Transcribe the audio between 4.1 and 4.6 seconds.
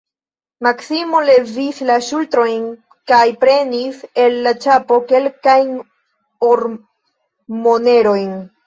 el la